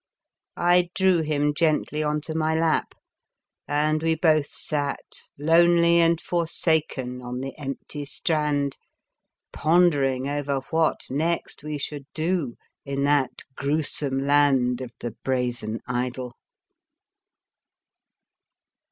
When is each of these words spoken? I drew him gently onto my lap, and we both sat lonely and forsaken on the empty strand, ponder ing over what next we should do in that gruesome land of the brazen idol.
I 0.57 0.89
drew 0.95 1.21
him 1.21 1.53
gently 1.53 2.01
onto 2.01 2.33
my 2.33 2.55
lap, 2.55 2.95
and 3.67 4.01
we 4.01 4.15
both 4.15 4.47
sat 4.47 5.05
lonely 5.37 5.99
and 5.99 6.19
forsaken 6.19 7.21
on 7.21 7.39
the 7.39 7.55
empty 7.55 8.05
strand, 8.05 8.79
ponder 9.53 10.03
ing 10.03 10.27
over 10.27 10.61
what 10.71 11.01
next 11.11 11.61
we 11.63 11.77
should 11.77 12.07
do 12.15 12.55
in 12.83 13.03
that 13.03 13.43
gruesome 13.55 14.17
land 14.25 14.81
of 14.81 14.91
the 15.01 15.11
brazen 15.23 15.81
idol. 15.87 16.35